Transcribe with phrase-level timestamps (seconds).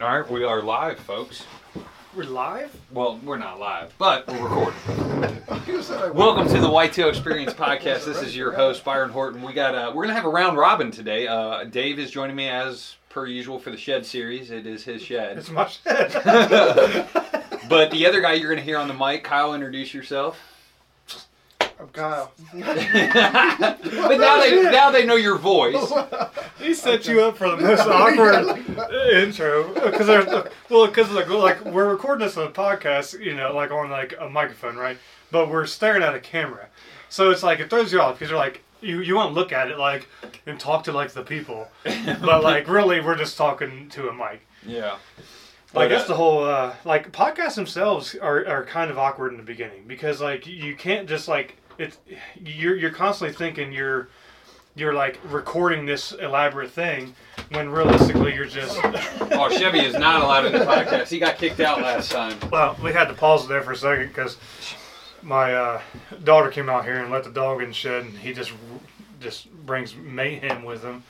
[0.00, 1.44] All right, we are live, folks.
[2.14, 2.72] We're live?
[2.92, 5.42] Well, we're not live, but we're recording.
[5.66, 8.04] You said I Welcome to the Whitetail Experience podcast.
[8.04, 9.42] This is your host Byron Horton.
[9.42, 11.26] We got uh, we're gonna have a round robin today.
[11.26, 14.50] Uh, Dave is joining me as per usual for the Shed series.
[14.50, 15.36] It is his shed.
[15.36, 16.12] It's my shed.
[17.68, 20.38] But the other guy you're gonna hear on the mic, Kyle, introduce yourself.
[21.80, 22.32] I'm Kyle.
[22.52, 25.92] but now they now they know your voice.
[26.58, 28.58] he set you up for the most awkward
[29.12, 30.26] intro because there's
[30.68, 34.14] well because like like we're recording this on a podcast, you know, like on like
[34.18, 34.98] a microphone, right?
[35.30, 36.66] But we're staring at a camera,
[37.08, 39.52] so it's like it throws you off because you're like you you want to look
[39.52, 40.08] at it like
[40.46, 44.40] and talk to like the people, but like really we're just talking to a mic.
[44.66, 44.96] Yeah.
[45.74, 49.32] Like But, that's uh, the whole uh, like podcasts themselves are, are kind of awkward
[49.32, 51.98] in the beginning because like you can't just like it's
[52.44, 54.08] you're you're constantly thinking you're
[54.74, 57.14] you're like recording this elaborate thing
[57.50, 58.78] when realistically you're just
[59.30, 61.08] Oh, Chevy is not allowed in the podcast.
[61.08, 62.36] He got kicked out last time.
[62.50, 64.36] well we had to pause there for a second because
[65.22, 65.80] my uh,
[66.24, 68.52] daughter came out here and let the dog in the shed and he just
[69.20, 71.02] just brings mayhem with him.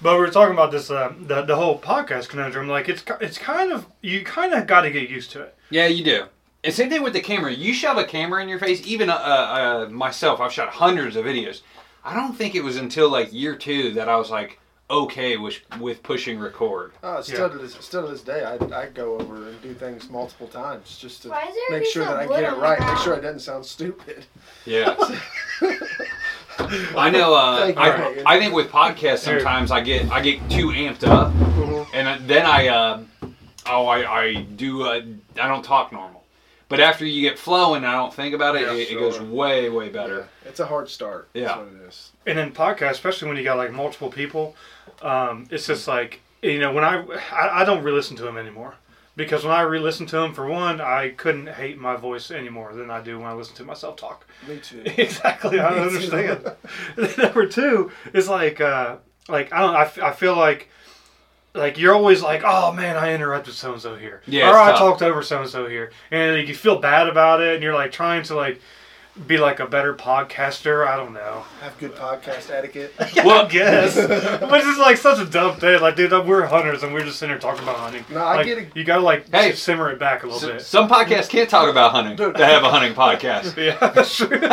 [0.00, 2.68] But we were talking about this uh, the the whole podcast conundrum.
[2.68, 5.56] Like it's it's kind of you kind of got to get used to it.
[5.68, 6.26] Yeah, you do.
[6.62, 7.52] And same thing with the camera.
[7.52, 8.86] You shove a camera in your face.
[8.86, 11.62] Even uh, uh, myself, I've shot hundreds of videos.
[12.04, 14.58] I don't think it was until like year two that I was like
[14.90, 16.92] okay with with pushing record.
[17.02, 20.10] Uh, still, to this, still to this day, I, I go over and do things
[20.10, 22.80] multiple times just to Why is there a make sure that I get it right,
[22.80, 24.24] make sure it doesn't sound stupid.
[24.66, 24.96] Yeah.
[26.96, 27.34] I know.
[27.34, 31.32] Uh, I, I think with podcasts sometimes I get I get too amped up,
[31.94, 33.02] and then I uh,
[33.66, 35.00] oh I, I do uh,
[35.40, 36.19] I don't talk normal.
[36.70, 38.62] But after you get flowing, I don't think about it.
[38.62, 40.26] Yeah, it, it goes way way better.
[40.44, 41.28] Yeah, it's a hard start.
[41.34, 41.48] Yeah.
[41.48, 42.12] That's what it is.
[42.26, 44.54] and in podcast, especially when you got like multiple people,
[45.02, 48.74] um, it's just like you know when I, I I don't re-listen to them anymore
[49.16, 52.90] because when I re-listen to them, for one, I couldn't hate my voice anymore than
[52.90, 54.24] I do when I listen to myself talk.
[54.48, 54.82] Me too.
[54.96, 55.82] exactly, I Me too.
[56.14, 57.18] understand.
[57.18, 58.96] Number two is like uh,
[59.28, 60.68] like I don't I, f- I feel like.
[61.54, 64.70] Like you're always like, oh man, I interrupted so and so here, Yeah, or I
[64.70, 64.78] tough.
[64.78, 67.90] talked over so and so here, and you feel bad about it, and you're like
[67.90, 68.60] trying to like
[69.26, 70.86] be like a better podcaster.
[70.86, 71.44] I don't know.
[71.60, 72.92] Have good podcast etiquette.
[73.24, 73.96] Well, I guess.
[74.50, 75.80] Which is like such a dumb thing.
[75.80, 78.04] Like, dude, we're hunters and we're just sitting here talking about hunting.
[78.10, 78.68] No, I Like, get it.
[78.76, 79.52] You gotta like Hey.
[79.52, 80.62] simmer it back a little S- bit.
[80.62, 82.16] some podcasts can't talk about hunting.
[82.16, 82.36] Dude.
[82.36, 83.56] They have a hunting podcast.
[83.60, 84.28] Yeah, that's true.
[84.28, 84.48] but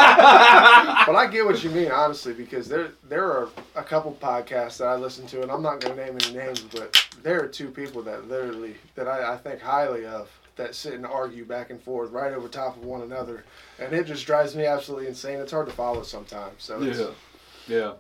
[1.15, 4.95] I get what you mean, honestly, because there there are a couple podcasts that I
[4.95, 8.01] listen to, and I'm not going to name any names, but there are two people
[8.03, 12.11] that literally that I, I think highly of that sit and argue back and forth
[12.11, 13.43] right over top of one another,
[13.79, 15.39] and it just drives me absolutely insane.
[15.39, 16.63] It's hard to follow sometimes.
[16.63, 16.99] So it's,
[17.67, 17.93] Yeah.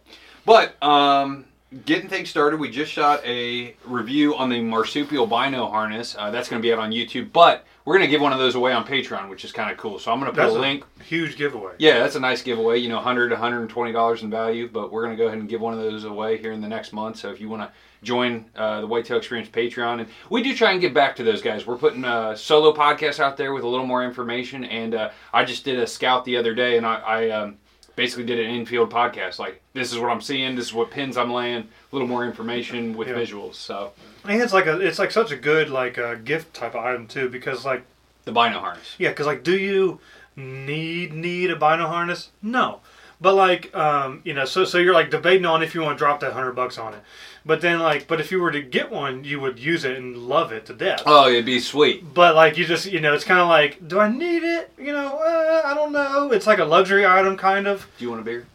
[0.45, 1.45] But um,
[1.85, 6.15] getting things started, we just shot a review on the marsupial bino harness.
[6.17, 8.39] Uh, that's going to be out on YouTube, but we're going to give one of
[8.39, 9.97] those away on Patreon, which is kind of cool.
[9.97, 10.83] So I'm going to put That's a a link.
[11.05, 11.71] huge giveaway.
[11.79, 12.79] Yeah, that's a nice giveaway.
[12.79, 15.61] You know, 100 120 dollars in value, but we're going to go ahead and give
[15.61, 17.15] one of those away here in the next month.
[17.15, 17.71] So if you want to
[18.03, 21.41] join uh, the Whitetail Experience Patreon, and we do try and get back to those
[21.41, 21.65] guys.
[21.65, 25.45] We're putting a solo podcast out there with a little more information, and uh, I
[25.45, 27.57] just did a scout the other day, and I, I um,
[27.97, 29.39] basically did an infield podcast.
[29.39, 32.23] Like this is what I'm seeing, this is what pins I'm laying, a little more
[32.25, 33.15] information with Yeah.
[33.15, 33.55] visuals.
[33.55, 33.91] So
[34.23, 37.07] And it's like a, it's like such a good like uh, gift type of item
[37.07, 37.83] too, because like
[38.23, 38.95] the bino harness.
[38.97, 39.99] yeah, because like, do you
[40.37, 42.29] need need a bino harness?
[42.41, 42.79] No,
[43.21, 45.99] but like um, you know, so so you're like debating on if you want to
[45.99, 46.99] drop that hundred bucks on it,
[47.45, 50.17] but then like, but if you were to get one, you would use it and
[50.17, 51.03] love it to death.
[51.05, 52.13] Oh, it'd be sweet.
[52.13, 54.71] But like you just you know it's kind of like do I need it?
[54.77, 56.31] You know uh, I don't know.
[56.31, 57.87] It's like a luxury item kind of.
[57.97, 58.45] Do you want a beer?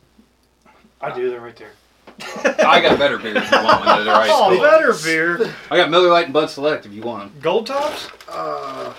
[1.01, 1.73] I do They're right there.
[2.45, 4.05] I got better beers if you want one.
[4.05, 4.63] They're ice Oh, cold.
[4.63, 5.53] better beer.
[5.71, 7.41] I got Miller Lite and Bud Select if you want them.
[7.43, 8.09] Gold tops.
[8.29, 8.93] Uh,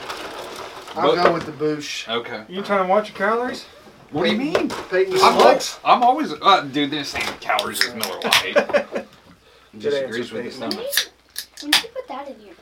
[0.96, 2.08] I'll go with the Busch.
[2.10, 2.44] Okay.
[2.50, 3.66] You trying to watch your calories?
[4.14, 4.70] What do you mean?
[4.90, 5.80] Peyton I'm, Slugs.
[5.84, 6.92] al- I'm always, uh, dude.
[6.92, 9.06] This ain't calories as Miller Lite.
[9.78, 10.72] Disagrees with the Peyton.
[10.72, 11.12] stomach.
[11.62, 12.54] When did you put that in here?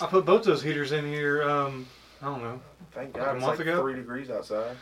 [0.00, 1.42] I put both those heaters in here.
[1.42, 1.86] Um,
[2.22, 2.60] I don't know.
[2.92, 3.80] Thank Like a God, it's month like ago?
[3.82, 4.76] three degrees outside.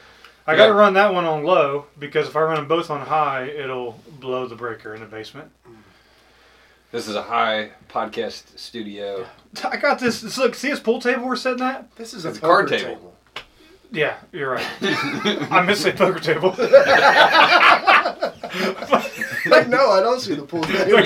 [0.47, 0.59] I Yeah.
[0.59, 3.45] got to run that one on low because if I run them both on high,
[3.45, 5.51] it'll blow the breaker in the basement.
[6.91, 9.27] This is a high podcast studio.
[9.65, 10.21] I got this.
[10.23, 11.95] this look, see this pool table we're sitting at?
[11.97, 13.15] This is a It's a card poker table.
[13.91, 14.67] Yeah, you're right.
[15.51, 16.51] I miss a poker table.
[19.47, 20.99] like, no, I don't see the pool table.
[20.99, 21.01] I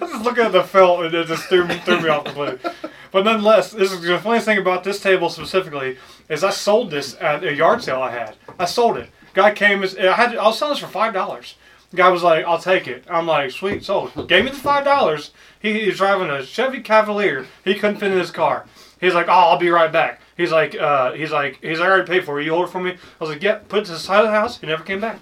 [0.00, 2.70] was just looking at the felt and it just threw me, threw me off completely.
[3.10, 7.16] But nonetheless, this is the funniest thing about this table specifically is I sold this
[7.20, 8.36] at a yard sale I had.
[8.58, 9.10] I sold it.
[9.34, 11.56] Guy came, I had I was selling this for five dollars,
[11.94, 15.32] Guy was like, "I'll take it." I'm like, "Sweet, sold." Gave me the five dollars.
[15.58, 17.46] He, was driving a Chevy Cavalier.
[17.64, 18.66] He couldn't fit in his car.
[19.00, 21.92] He's like, "Oh, I'll be right back." He's like, uh, "He's like, he's like, I
[21.92, 22.44] already paid for it.
[22.44, 24.30] You hold it for me." I was like, "Yep." Put it to the side of
[24.30, 24.58] the house.
[24.58, 25.18] He never came back.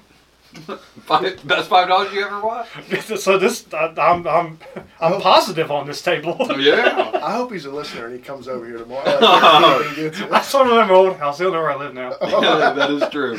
[1.05, 2.71] Five, best five dollars you ever watched?
[3.19, 4.59] so this, I, I'm, I'm,
[4.99, 6.37] I'm positive on this table.
[6.59, 7.11] Yeah.
[7.23, 9.05] I hope he's a listener and he comes over here tomorrow.
[9.21, 10.33] Like, he gets it.
[10.33, 11.39] I saw him in my old house.
[11.39, 12.15] He'll know where I live now.
[12.23, 13.37] yeah, that is true.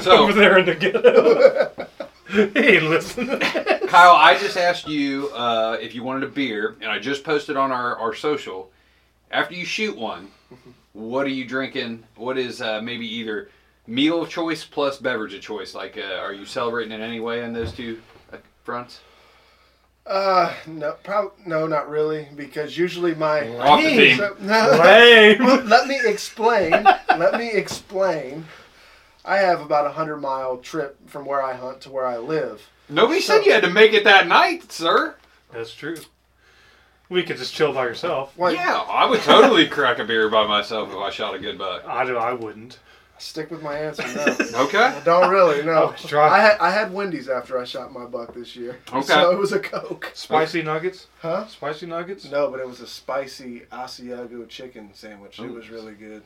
[0.00, 1.86] So, Over there in the ghetto.
[2.52, 3.38] he ain't listening.
[3.88, 7.56] Kyle, I just asked you uh, if you wanted a beer, and I just posted
[7.56, 8.70] on our, our social.
[9.34, 10.30] After you shoot one,
[10.92, 12.04] what are you drinking?
[12.14, 13.50] What is uh, maybe either
[13.84, 15.74] meal of choice plus beverage of choice?
[15.74, 18.00] Like, uh, are you celebrating in any way on those two
[18.32, 19.00] uh, fronts?
[20.06, 24.18] Uh, no, prob- no, not really, because usually my Off the team.
[24.18, 25.66] So- no, Lame.
[25.66, 26.70] let me explain.
[27.18, 28.44] let me explain.
[29.24, 32.62] I have about a hundred mile trip from where I hunt to where I live.
[32.88, 35.16] Nobody So- said you had to make it that night, sir.
[35.52, 35.96] That's true.
[37.08, 38.36] We could just chill by yourself.
[38.38, 41.58] Like, Yeah, I would totally crack a beer by myself if I shot a good
[41.58, 41.86] buck.
[41.86, 42.16] I do.
[42.16, 42.78] I wouldn't.
[43.18, 44.02] stick with my answer.
[44.52, 44.78] No, Okay.
[44.78, 45.62] I don't really.
[45.62, 46.28] No, try.
[46.28, 48.78] I had I had Wendy's after I shot my buck this year.
[48.92, 49.02] Okay.
[49.02, 50.10] So it was a Coke.
[50.14, 51.06] Spicy nuggets.
[51.20, 51.46] Huh?
[51.46, 52.30] Spicy nuggets.
[52.30, 55.38] No, but it was a spicy Asiago chicken sandwich.
[55.38, 56.22] It was really good.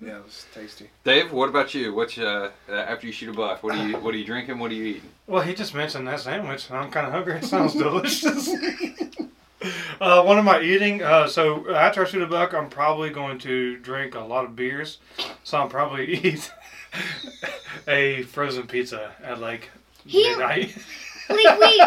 [0.00, 0.88] Yeah, it was tasty.
[1.02, 1.92] Dave, what about you?
[1.92, 3.62] What's uh, uh, after you shoot a buck?
[3.64, 4.60] What are you What are you drinking?
[4.60, 5.10] What are you eating?
[5.26, 7.38] Well, he just mentioned that sandwich, and I'm kind of hungry.
[7.38, 8.48] It sounds delicious.
[10.00, 11.02] uh, what am I eating?
[11.02, 14.54] Uh, so after I shoot a buck, I'm probably going to drink a lot of
[14.56, 14.98] beers.
[15.44, 16.50] So I'm probably eat
[17.86, 19.70] a frozen pizza at like
[20.06, 20.76] He- midnight.
[21.30, 21.78] We, we,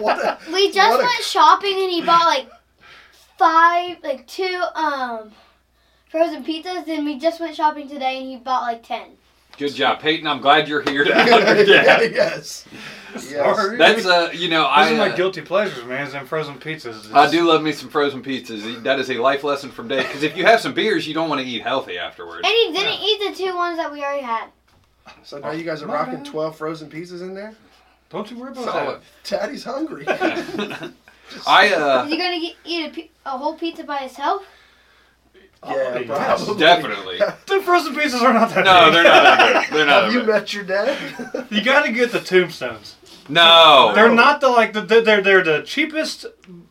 [0.00, 2.48] What a, we just What a- went shopping and he bought like
[3.36, 5.32] five, like two um
[6.08, 6.86] frozen pizzas.
[6.86, 9.16] Then we just went shopping today and he bought like ten.
[9.56, 10.26] Good job, Peyton.
[10.26, 12.12] I'm glad you're here to help your dad.
[12.12, 12.64] yes.
[13.14, 13.30] Yes.
[13.30, 13.76] Sorry.
[13.76, 16.06] That's uh, you know, I These are my uh, guilty pleasures, man.
[16.06, 17.12] Is them frozen pizzas.
[17.14, 18.82] I do love me some frozen pizzas.
[18.82, 20.06] That is a life lesson from Dave.
[20.06, 22.42] Because if you have some beers, you don't want to eat healthy afterwards.
[22.44, 24.48] And he didn't eat the two ones that we already had.
[25.22, 26.26] So now you guys are My rocking bad.
[26.26, 27.54] 12 frozen pizzas in there?
[28.10, 29.00] Don't you worry about Solid.
[29.22, 30.04] Daddy's hungry.
[31.46, 34.44] I uh, Is he gonna get, eat a, a whole pizza by himself?
[35.66, 36.06] Yeah, yes.
[36.44, 36.58] probably.
[36.58, 37.18] definitely.
[37.46, 38.64] The frozen pizzas are not that.
[38.64, 38.94] No, big.
[38.94, 39.76] they're not that good.
[39.78, 40.32] They're not Have you that good.
[40.32, 41.46] met your dad?
[41.50, 42.96] You got to get the tombstones.
[43.28, 43.92] No.
[43.94, 46.26] They're not the like the they're they're the cheapest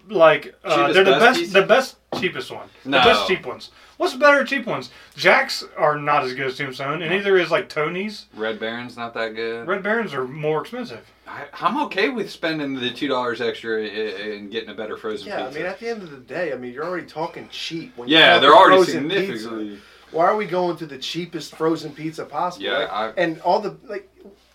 [0.10, 1.54] like uh, Cheapest, they're the best best piece?
[1.54, 2.70] the best cheapest one.
[2.86, 3.00] No.
[3.00, 3.72] The best cheap ones.
[4.04, 4.90] What's better cheap ones?
[5.16, 8.26] Jacks are not as good as Tombstone, and neither is like Tony's.
[8.36, 9.66] Red Baron's not that good.
[9.66, 11.10] Red Barons are more expensive.
[11.26, 15.28] I, I'm okay with spending the two dollars extra i- and getting a better frozen
[15.28, 15.38] pizza.
[15.40, 15.60] yeah, I pizza.
[15.60, 17.96] mean, at the end of the day, I mean, you're already talking cheap.
[17.96, 19.22] When yeah, you're they're talking already frozen pizza.
[19.26, 19.80] significantly.
[20.12, 22.66] Why are we going to the cheapest frozen pizza possible?
[22.66, 24.10] Yeah, Like, I- and all the like.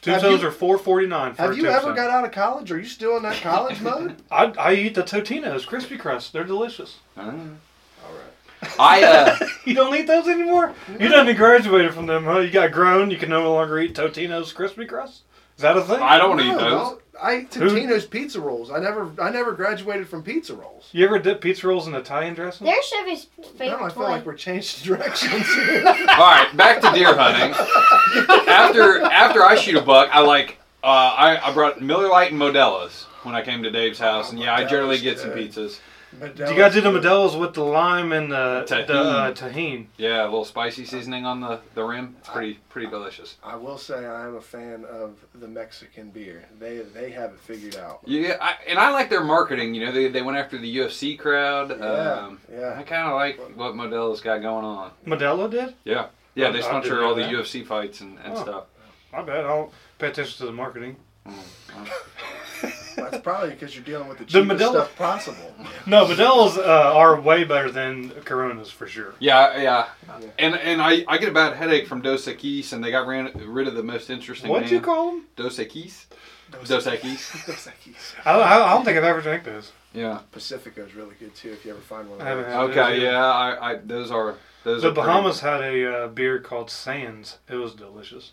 [0.04, 1.96] Have Tombstones you- are four forty nine for Have a you ever Tombstone.
[1.96, 2.70] got out of college?
[2.70, 4.16] Are you still in that college mode?
[4.30, 6.34] I, I eat the Totinos, crispy crust.
[6.34, 6.98] They're delicious.
[7.16, 7.56] I don't know.
[8.78, 9.04] All right.
[9.04, 10.74] I uh, You don't eat those anymore.
[10.98, 12.38] You done graduated from them, huh?
[12.40, 13.10] You got grown.
[13.10, 15.22] You can no longer eat Totino's crispy crust.
[15.56, 16.00] Is that a thing?
[16.00, 16.70] I don't eat No, those.
[16.70, 18.70] no, I ate Who- Totino's pizza rolls.
[18.70, 20.88] I never, I never graduated from pizza rolls.
[20.92, 22.64] You ever dip pizza rolls in Italian dressing?
[22.66, 23.24] They're Chevy's
[23.56, 24.08] favorite Now I feel toy.
[24.10, 25.32] like we're changing directions.
[25.32, 27.54] All right, back to deer hunting.
[28.48, 32.40] After after I shoot a buck, I like uh, I, I brought Miller Lite and
[32.40, 35.80] Modelo's when I came to Dave's house, and yeah, I generally get some pizzas.
[36.20, 38.86] Do you guys do the Modelo's with the lime and the Tahini.
[38.86, 39.86] the uh, Tajín?
[39.96, 42.16] Yeah, a little spicy seasoning on the, the rim.
[42.18, 43.36] It's pretty pretty delicious.
[43.44, 46.44] I will say I am a fan of the Mexican beer.
[46.58, 48.00] They they have it figured out.
[48.04, 49.74] Yeah, I, and I like their marketing.
[49.74, 51.70] You know, they, they went after the UFC crowd.
[51.78, 54.90] Yeah, Um, I kind of like what Modelo's got going on.
[55.06, 55.74] Modelo did?
[55.84, 57.32] Yeah, yeah, they sponsor all the that.
[57.32, 58.42] UFC fights and, and Oh.
[58.42, 58.64] stuff.
[59.12, 59.44] I bet.
[59.44, 60.96] I don't pay attention to the marketing.
[62.98, 65.54] That's probably because you're dealing with the The cheapest Modelo- stuff possible.
[65.86, 69.14] No, Modelo's uh, are way better than Coronas for sure.
[69.20, 69.88] Yeah, yeah,
[70.38, 73.32] and and I, I get a bad headache from Dos Equis, and they got ran,
[73.46, 74.50] rid of the most interesting.
[74.50, 74.74] What'd name.
[74.74, 75.26] you call them?
[75.36, 76.04] Dos Equis?
[76.50, 77.46] Dos Dos Equis.
[77.46, 78.14] Dos Equis.
[78.24, 79.72] I don't, I don't think I've ever drank those.
[79.94, 80.20] Yeah.
[80.32, 82.20] Pacifico is really good too if you ever find one.
[82.20, 82.74] Of I haven't those.
[82.74, 82.94] had Okay.
[82.96, 83.02] those.
[83.04, 83.24] Yeah.
[83.24, 84.82] I, I those are those.
[84.82, 87.38] The are pretty- Bahamas had a uh, beer called Sands.
[87.48, 88.32] It was delicious.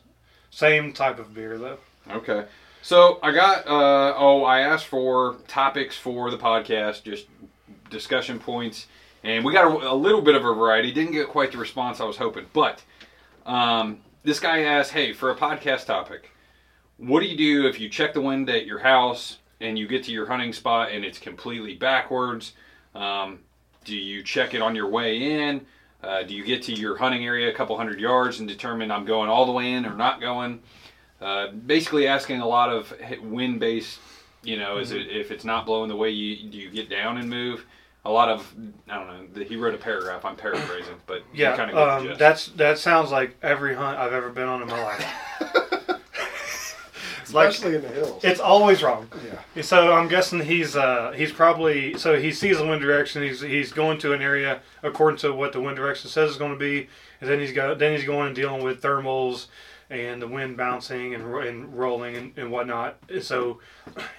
[0.49, 1.77] Same type of beer though.
[2.09, 2.45] Okay.
[2.85, 3.65] So I got.
[3.65, 7.25] Uh, oh, I asked for topics for the podcast, just
[7.89, 8.85] discussion points,
[9.23, 10.91] and we got a, a little bit of a variety.
[10.91, 12.83] Didn't get quite the response I was hoping, but
[13.47, 16.29] um, this guy asked, "Hey, for a podcast topic,
[16.97, 20.03] what do you do if you check the wind at your house and you get
[20.03, 22.53] to your hunting spot and it's completely backwards?
[22.93, 23.39] Um,
[23.83, 25.65] do you check it on your way in?
[26.03, 29.05] Uh, do you get to your hunting area a couple hundred yards and determine I'm
[29.05, 30.61] going all the way in or not going?
[31.21, 33.99] Uh, basically asking a lot of wind based.
[34.43, 37.17] You know, is it if it's not blowing the way you do you get down
[37.17, 37.65] and move?
[38.05, 38.53] A lot of
[38.87, 39.43] I don't know.
[39.43, 40.23] He wrote a paragraph.
[40.23, 44.29] I'm paraphrasing, but Yeah, kind of um, that's that sounds like every hunt I've ever
[44.29, 45.05] been on in my life.
[47.21, 48.23] It's like Especially in the hills.
[48.23, 49.09] it's always wrong.
[49.55, 49.63] yeah.
[49.63, 53.23] So I'm guessing he's uh, he's probably so he sees the wind direction.
[53.23, 56.51] He's he's going to an area according to what the wind direction says is going
[56.51, 56.87] to be,
[57.19, 59.47] and then he's got then he's going and dealing with thermals
[59.89, 62.97] and the wind bouncing and, ro- and rolling and, and whatnot.
[63.21, 63.59] So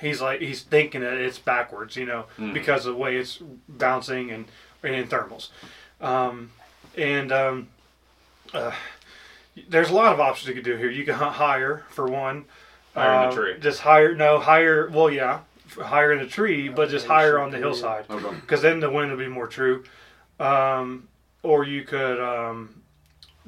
[0.01, 2.53] he's like he's thinking that it's backwards, you know, Mhm.
[2.55, 4.45] because of the way it's bouncing and
[4.83, 5.49] and in thermals.
[6.01, 6.51] Um,
[6.97, 7.69] and um,
[8.55, 8.73] uh,
[9.69, 10.91] there's a lot of options you could do here.
[10.91, 12.45] You can hunt higher for one.
[12.95, 13.55] Higher in the Uh, tree.
[13.61, 14.89] Just higher, no higher.
[14.89, 15.41] Well, yeah,
[15.79, 18.37] higher in the tree, but just higher on the hillside, Okay.
[18.41, 19.85] because then the wind will be more true.
[20.39, 21.09] Um,
[21.43, 22.83] or you could um,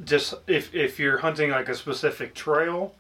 [0.05, 2.95] just if if you're hunting like a specific trail,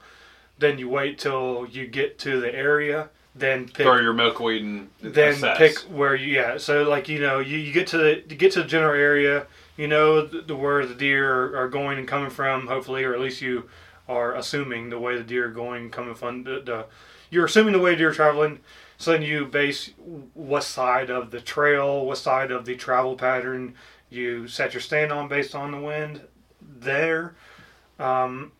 [0.59, 4.90] then you wait till you get to the area, then pick Throw your milkweed and
[5.00, 5.59] then assess.
[5.59, 8.52] pick where you yeah so like you know you, you get to the you get
[8.52, 12.09] to the general area you know the, the where the deer are, are going and
[12.09, 13.69] coming from hopefully or at least you
[14.09, 16.87] are assuming the way the deer are going and coming from the, the
[17.31, 18.59] you're assuming the way deer are traveling
[18.97, 19.90] so then you base
[20.35, 23.75] what side of the trail what side of the travel pattern
[24.11, 26.23] you set your stand on based on the wind
[26.80, 27.35] there
[27.99, 28.52] um,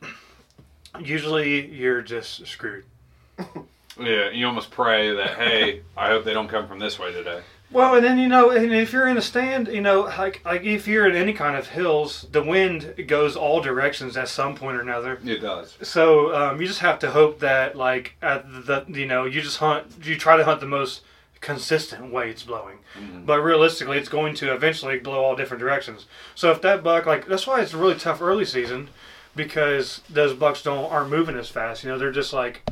[1.01, 2.85] usually you're just screwed
[4.01, 7.43] Yeah, you almost pray that hey, I hope they don't come from this way today.
[7.71, 10.63] Well, and then you know, and if you're in a stand, you know, like like
[10.63, 14.77] if you're in any kind of hills, the wind goes all directions at some point
[14.77, 15.21] or another.
[15.25, 15.77] It does.
[15.83, 19.59] So um, you just have to hope that, like, at the you know, you just
[19.59, 21.03] hunt, you try to hunt the most
[21.41, 22.79] consistent way it's blowing.
[22.99, 23.25] Mhm.
[23.27, 26.07] But realistically, it's going to eventually blow all different directions.
[26.35, 28.89] So if that buck, like, that's why it's really tough early season,
[29.37, 31.85] because those bucks don't aren't moving as fast.
[31.85, 32.63] You know, they're just like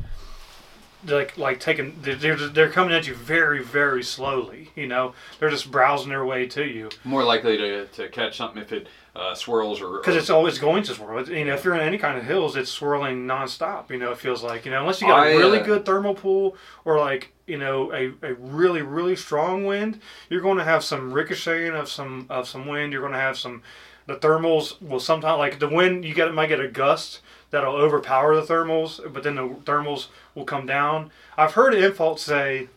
[1.03, 4.71] they're like like taking they're they're, they're coming at you very very slowly.
[4.75, 8.61] You know, they're just browsing their way to you More likely to, to catch something
[8.61, 11.27] if it uh, swirls or because it's always going to swirl.
[11.27, 13.89] You know, if you're in any kind of hills, it's swirling nonstop.
[13.89, 15.85] You know, it feels like you know unless you got I, a really uh, good
[15.85, 16.55] thermal pool
[16.85, 21.11] or like you know a, a really really strong wind, you're going to have some
[21.11, 22.93] ricocheting of some of some wind.
[22.93, 23.63] You're going to have some
[24.05, 28.35] the thermals will sometimes like the wind you get might get a gust that'll overpower
[28.35, 31.11] the thermals, but then the thermals will come down.
[31.37, 32.67] I've heard Infalt say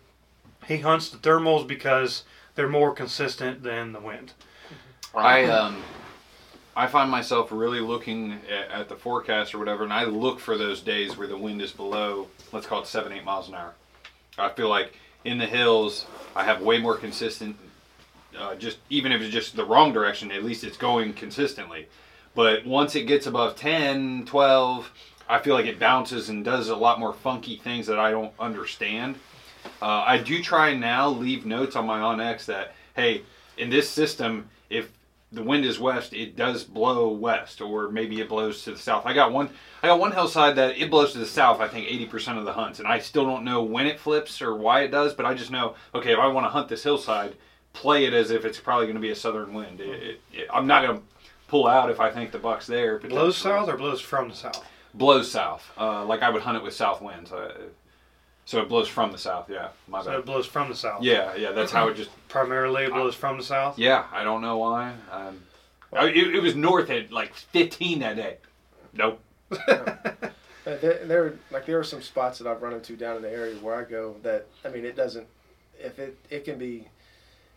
[0.66, 4.32] he hunts the thermals because they're more consistent than the wind.
[5.14, 5.82] I um,
[6.76, 10.56] I find myself really looking at, at the forecast or whatever, and I look for
[10.56, 13.74] those days where the wind is below, let's call it seven, eight miles an hour.
[14.38, 17.56] I feel like in the hills, I have way more consistent.
[18.38, 21.88] Uh, just even if it's just the wrong direction, at least it's going consistently.
[22.34, 24.90] But once it gets above 10, 12,
[25.28, 28.32] I feel like it bounces and does a lot more funky things that I don't
[28.38, 29.16] understand.
[29.82, 33.22] Uh, I do try and now leave notes on my OnX that, hey,
[33.58, 34.88] in this system, if
[35.32, 39.06] the wind is west, it does blow west, or maybe it blows to the south.
[39.06, 39.48] I got one,
[39.82, 41.60] I got one hillside that it blows to the south.
[41.60, 44.42] I think eighty percent of the hunts, and I still don't know when it flips
[44.42, 46.82] or why it does, but I just know, okay, if I want to hunt this
[46.82, 47.34] hillside,
[47.72, 49.80] play it as if it's probably going to be a southern wind.
[49.80, 51.02] It, it, it- I'm not going to
[51.46, 52.98] pull out if I think the buck's there.
[52.98, 54.64] Blows south or blows from the south?
[54.94, 57.30] Blows south, uh, like I would hunt it with south winds.
[57.30, 57.52] Uh,
[58.44, 59.48] so it blows from the south.
[59.50, 60.18] Yeah, my So bad.
[60.20, 61.02] it blows from the south.
[61.02, 63.78] Yeah, yeah, that's how it just Primarily it blows from the south.
[63.78, 64.94] Yeah, I don't know why.
[65.10, 65.42] Um,
[65.92, 68.36] I- it, it was north at like 15 that day.
[68.92, 69.20] Nope.
[70.66, 73.30] Uh, there, there, like there are some spots that I've run into down in the
[73.30, 75.26] area where I go that I mean it doesn't.
[75.78, 76.86] If it it can be,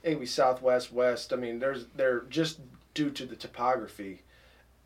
[0.03, 1.33] it can be southwest west.
[1.33, 2.61] I mean there's they're just
[2.93, 4.21] due to the topography,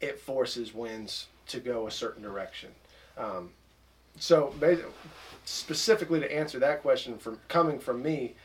[0.01, 2.71] it forces winds to go a certain direction.
[3.19, 3.51] Um,
[4.17, 4.83] so basi-
[5.47, 8.35] specifically to answer that question from coming from me,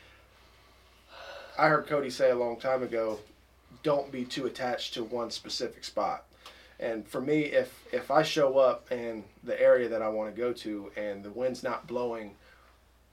[1.57, 3.19] I heard Cody say a long time ago,
[3.83, 6.23] don't be too attached to one specific spot.
[6.79, 10.41] And for me, if if I show up in the area that I want to
[10.41, 12.35] go to and the wind's not blowing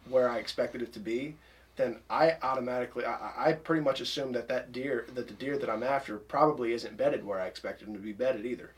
[0.08, 1.34] where I expected it to be,
[1.76, 5.68] then I automatically I, I pretty much assume that that deer that the deer that
[5.68, 8.70] I'm after probably isn't bedded where I expected him to be bedded either.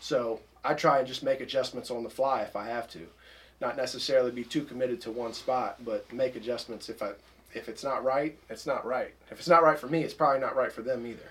[0.00, 3.06] So I try and just make adjustments on the fly if I have to,
[3.60, 7.12] not necessarily be too committed to one spot, but make adjustments if I
[7.54, 9.14] if it's not right, it's not right.
[9.30, 11.30] If it's not right for me, it's probably not right for them either.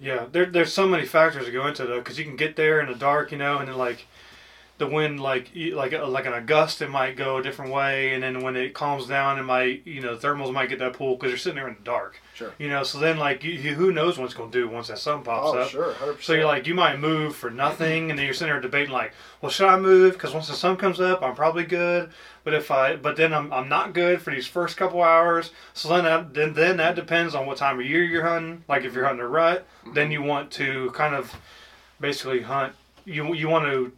[0.00, 2.56] Yeah, there, there's so many factors that go into it though, because you can get
[2.56, 4.06] there in the dark, you know, and then like
[4.78, 8.14] the wind like like uh, like in a gust it might go a different way
[8.14, 11.16] and then when it calms down it might you know thermals might get that pull
[11.16, 12.20] because you're sitting there in the dark.
[12.34, 12.52] Sure.
[12.58, 14.86] you know so then like you, you, who knows what it's going to do once
[14.86, 15.68] that sun pops Oh, up.
[15.68, 16.24] sure, hundred percent.
[16.24, 19.12] so you're like you might move for nothing and then you're sitting there debating like
[19.42, 20.12] well should i move?
[20.12, 22.10] Because once the sun comes up i'm probably good.
[22.44, 25.50] But if i but then i'm, I'm not good for these first couple hours.
[25.74, 28.62] So then that then, then that depends on what time of year you're hunting.
[28.68, 30.12] Like if you're hunting a rut then mm-hmm.
[30.12, 31.34] you want to kind of
[32.00, 33.90] basically hunt you you want to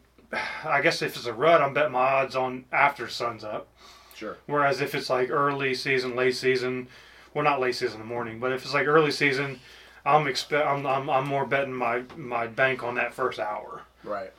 [0.64, 3.68] I guess if it's a rut, I'm betting my odds on after sun's up.
[4.14, 4.36] Sure.
[4.46, 6.88] Whereas if it's like early season, late season,
[7.34, 9.60] well not late season in the morning, but if it's like early season,
[10.04, 13.82] I'm expect I'm, I'm, I'm more betting my my bank on that first hour.
[14.04, 14.32] Right.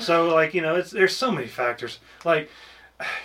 [0.00, 1.98] So like you know, it's there's so many factors.
[2.24, 2.50] Like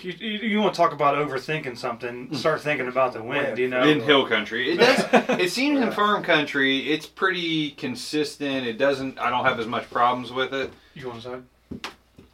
[0.01, 2.35] you you, you want to talk about overthinking something, hmm.
[2.35, 3.47] start thinking about the wind.
[3.47, 3.57] Wind.
[3.57, 3.83] You know.
[3.83, 4.73] in hill country.
[4.73, 5.05] It does.
[5.39, 8.67] it seems in farm country, it's pretty consistent.
[8.67, 9.19] It doesn't.
[9.19, 10.71] I don't have as much problems with it.
[10.93, 11.89] You want to say?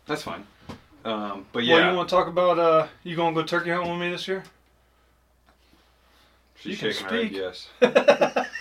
[0.10, 0.44] That's fine.
[1.06, 1.76] Um, but yeah.
[1.76, 2.58] Well, you want to talk about?
[2.60, 4.44] Uh, you gonna go turkey hunting with me this year?
[6.56, 7.56] she's you can shaking her head.
[7.56, 7.86] speak.
[8.42, 8.48] Yes.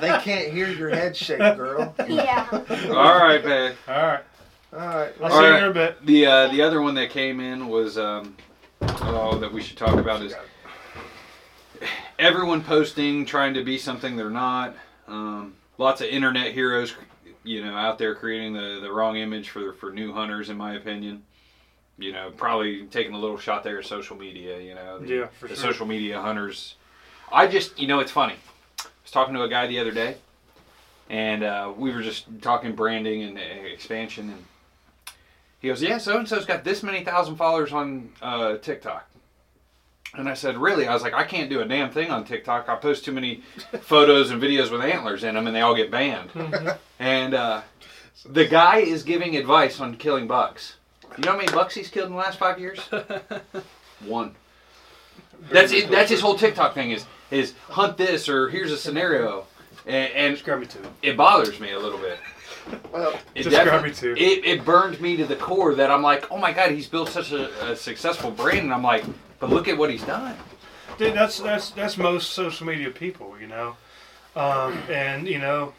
[0.00, 1.94] They can't hear your head shake, girl.
[2.08, 2.48] Yeah.
[2.50, 3.76] All right, babe.
[3.86, 4.20] All right.
[4.72, 5.12] All right.
[5.20, 6.06] I'll let's- see you in a bit.
[6.06, 8.36] The uh, the other one that came in was um,
[8.82, 10.34] oh that we should talk about is
[12.18, 14.74] everyone posting trying to be something they're not.
[15.08, 16.94] Um, lots of internet heroes,
[17.44, 20.74] you know, out there creating the, the wrong image for for new hunters, in my
[20.74, 21.22] opinion.
[21.98, 24.58] You know, probably taking a little shot there at social media.
[24.60, 25.72] You know, the, Yeah, for the sure.
[25.72, 26.76] social media hunters.
[27.32, 28.34] I just, you know, it's funny.
[28.80, 30.16] I was talking to a guy the other day,
[31.08, 34.44] and uh, we were just talking branding and uh, expansion, and
[35.60, 39.06] he goes, "Yeah, so and so's got this many thousand followers on uh, TikTok."
[40.14, 42.68] And I said, "Really?" I was like, "I can't do a damn thing on TikTok.
[42.68, 43.42] I post too many
[43.82, 46.30] photos and videos with antlers in them, and they all get banned."
[46.98, 47.62] and uh,
[48.26, 50.76] the guy is giving advice on killing bucks.
[51.16, 52.80] You know how many bucks he's killed in the last five years?
[54.04, 54.34] One.
[55.50, 55.90] That's it.
[55.90, 59.46] That's his whole TikTok thing is is hunt this or here's a scenario,
[59.86, 60.82] and, and Describe me too.
[61.02, 62.18] it bothers me a little bit.
[62.92, 64.14] Well, It Describe me too.
[64.16, 67.08] It, it burned me to the core that I'm like, oh my god, he's built
[67.08, 69.04] such a, a successful brand, and I'm like,
[69.40, 70.36] but look at what he's done.
[70.98, 73.76] Dude, that's that's that's most social media people, you know.
[74.36, 75.72] Um, and you know,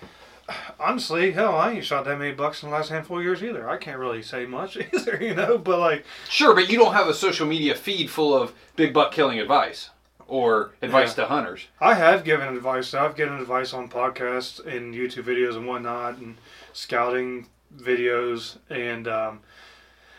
[0.80, 3.70] honestly, hell, I ain't shot that many bucks in the last handful of years either.
[3.70, 5.58] I can't really say much either, you know.
[5.58, 9.12] But like, Sure, but you don't have a social media feed full of big buck
[9.12, 9.90] killing advice
[10.28, 11.68] or advice to hunters.
[11.80, 12.94] I have given advice.
[12.94, 16.38] I've given advice on podcasts and YouTube videos and whatnot, and
[16.74, 18.58] scouting videos.
[18.70, 19.40] And um,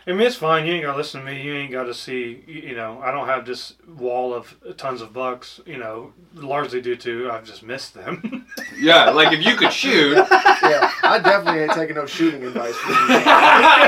[0.04, 0.66] I mean, it's fine.
[0.66, 1.40] You ain't got to listen to me.
[1.42, 2.42] You ain't got to see.
[2.46, 5.60] You you know, I don't have this wall of tons of bucks.
[5.64, 8.46] You know, largely due to I've just missed them.
[8.78, 12.90] Yeah, like if you could shoot, yeah, I definitely ain't taking no shooting advice from
[12.90, 13.14] you.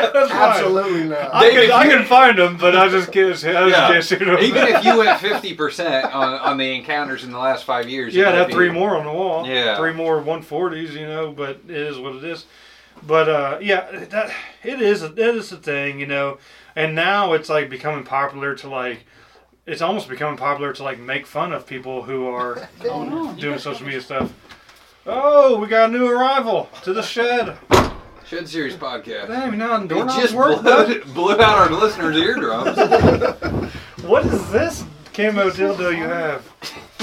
[0.09, 1.35] Absolutely not.
[1.35, 3.31] I Dave, can, if I can find them, but I just can't.
[3.31, 3.88] I just Yeah.
[3.88, 4.38] can't shoot them.
[4.38, 8.14] even if you went fifty percent on, on the encounters in the last five years,
[8.14, 9.46] yeah, you'd that be- three more on the wall.
[9.46, 9.77] Yeah.
[9.77, 10.92] three more 140s.
[10.92, 12.46] You know, but it is what it is.
[13.02, 15.02] But uh, yeah, that it is.
[15.02, 16.38] It is a thing, you know.
[16.76, 19.04] And now it's like becoming popular to like.
[19.66, 22.68] It's almost becoming popular to like make fun of people who are
[23.38, 24.33] doing social media stuff.
[25.07, 27.57] Oh, we got a new arrival to the shed.
[28.26, 29.28] Shed Series podcast.
[29.28, 30.62] Damn, now the It doorknobs just work.
[30.62, 32.76] blew, blew out our listeners' eardrums.
[34.04, 36.44] What is this camo dildo you have?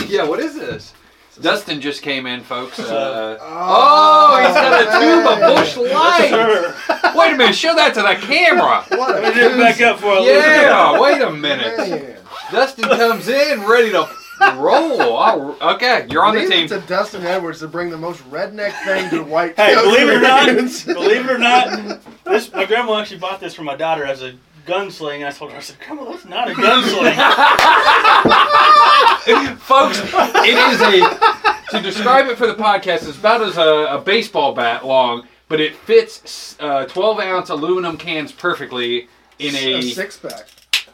[0.07, 0.93] yeah, what is this?
[1.39, 2.79] Dustin just came in, folks.
[2.79, 7.15] Uh, Oh, oh, he's got a tube of Busch Light.
[7.15, 8.83] Wait a minute, show that to the camera.
[8.89, 11.77] What a Let me just back up for a little Yeah, wait a minute.
[11.77, 12.17] Man.
[12.51, 14.07] Dustin comes in ready to
[14.55, 15.01] roll.
[15.01, 16.65] All- okay, you're on the team.
[16.65, 19.55] it to Dustin Edwards to bring the most redneck thing to white.
[19.55, 20.45] Hey, believe it or not,
[20.85, 24.33] believe it or not, this my grandma actually bought this for my daughter as a
[24.65, 25.25] gunsling.
[25.25, 27.15] I told her, I said, Grandma, that's not a gunsling.
[29.57, 34.01] Folks, it is a, to describe it for the podcast, it's about as a, a
[34.01, 39.07] baseball bat long, but it fits uh, 12 ounce aluminum cans perfectly
[39.39, 39.73] in a.
[39.75, 40.47] a six pack.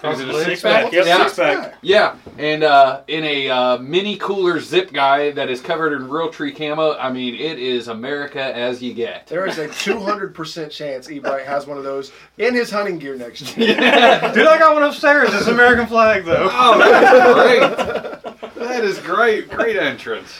[0.03, 0.93] Is it a Six six pack, pack?
[0.93, 1.23] yep, Yeah.
[1.25, 1.75] six pack.
[1.81, 6.55] Yeah, and uh, in a uh, mini cooler zip guy that is covered in Realtree
[6.55, 6.95] camo.
[6.97, 9.25] I mean, it is America as you get.
[9.27, 13.57] There is a 200% chance E-Bright has one of those in his hunting gear next
[13.57, 13.67] year.
[13.75, 15.33] Dude, I got one upstairs.
[15.33, 16.47] It's American flag though.
[16.51, 18.53] Oh, that's great.
[18.55, 19.49] That is great.
[19.49, 20.31] Great entrance.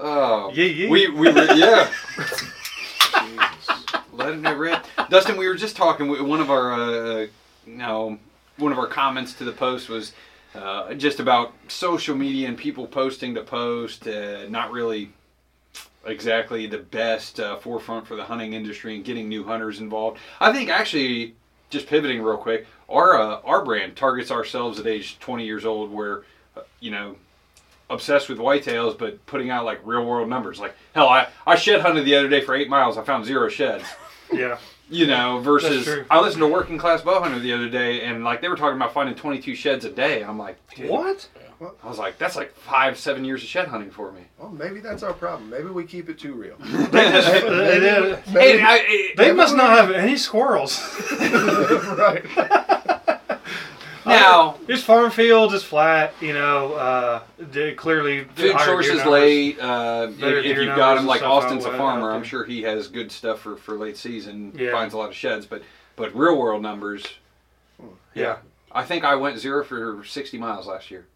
[0.00, 0.50] Oh.
[0.54, 0.88] Yeah, yeah.
[0.90, 1.90] We, we were, yeah.
[4.12, 4.84] Letting it rip.
[5.10, 7.26] Dustin, we were just talking, we- one of our, uh,
[7.66, 8.18] you know,
[8.58, 10.12] one of our comments to the post was
[10.54, 15.10] uh, just about social media and people posting to post, uh, not really
[16.04, 20.18] exactly the best uh, forefront for the hunting industry and getting new hunters involved.
[20.40, 21.34] I think actually,
[21.70, 25.92] just pivoting real quick, our uh, our brand targets ourselves at age 20 years old,
[25.92, 26.22] where
[26.56, 27.16] uh, you know
[27.90, 30.58] obsessed with whitetails, but putting out like real world numbers.
[30.58, 32.96] Like hell, I I shed hunted the other day for eight miles.
[32.96, 33.84] I found zero sheds.
[34.32, 34.58] Yeah.
[34.90, 35.86] You know, versus.
[36.10, 38.76] I listened to Working Class Bow Hunter the other day, and like they were talking
[38.76, 41.28] about finding 22 sheds a day, and I'm like, dude, What?
[41.60, 44.20] I was like, that's like five, seven years of shed hunting for me.
[44.38, 45.50] Well, maybe that's our problem.
[45.50, 46.54] Maybe we keep it too real.
[46.60, 50.78] They, just, they, did- Hey, Maybe- I, I- they must not have any squirrels.
[51.20, 52.24] right.
[54.08, 55.54] Now It's farm fields.
[55.54, 56.14] It's flat.
[56.20, 57.22] You know, uh,
[57.74, 59.06] clearly food higher deer sources numbers.
[59.12, 59.58] late.
[59.60, 62.88] Uh, if, if you've got numbers them like Austin's a farmer, I'm sure he has
[62.88, 64.52] good stuff for, for late season.
[64.56, 64.72] Yeah.
[64.72, 65.62] Finds a lot of sheds, but
[65.96, 67.04] but real world numbers.
[68.14, 68.38] Yeah.
[68.72, 71.06] I think I went zero for 60 miles last year.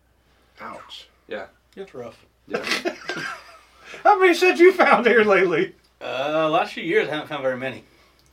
[0.60, 1.08] Ouch.
[1.28, 1.46] Yeah.
[1.76, 2.24] It's rough.
[2.46, 2.64] Yeah.
[4.04, 5.74] How many sheds you found here lately?
[6.00, 7.84] Uh, last few years I haven't found very many.